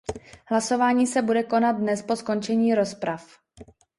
[0.49, 3.27] Hlasování se bude konat dnes po skončení rozprav.